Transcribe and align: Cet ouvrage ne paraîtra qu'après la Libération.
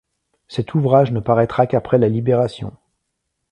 Cet 0.47 0.73
ouvrage 0.73 1.11
ne 1.11 1.19
paraîtra 1.19 1.67
qu'après 1.67 1.99
la 1.99 2.09
Libération. 2.09 2.75